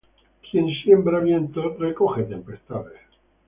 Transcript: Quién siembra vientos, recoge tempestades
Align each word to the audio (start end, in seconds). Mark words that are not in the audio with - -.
Quién 0.49 0.67
siembra 0.73 1.19
vientos, 1.19 1.77
recoge 1.77 2.23
tempestades 2.23 3.01